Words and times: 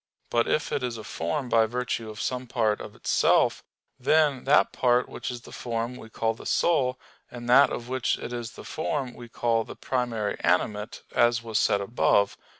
But 0.31 0.47
if 0.47 0.71
it 0.71 0.81
is 0.81 0.97
a 0.97 1.03
form 1.03 1.47
by 1.47 1.67
virtue 1.67 2.09
of 2.09 2.19
some 2.19 2.47
part 2.47 2.81
of 2.81 2.95
itself, 2.95 3.63
then 3.99 4.45
that 4.45 4.71
part 4.71 5.07
which 5.07 5.29
is 5.29 5.41
the 5.41 5.51
form 5.51 5.95
we 5.95 6.09
call 6.09 6.33
the 6.33 6.47
soul, 6.47 6.99
and 7.29 7.47
that 7.47 7.69
of 7.71 7.87
which 7.87 8.17
it 8.17 8.33
is 8.33 8.53
the 8.53 8.63
form 8.65 9.13
we 9.13 9.29
call 9.29 9.63
the 9.63 9.75
"primary 9.75 10.37
animate," 10.39 11.03
as 11.13 11.43
was 11.43 11.59
said 11.59 11.81
above 11.81 12.35
(Q. 12.35 12.43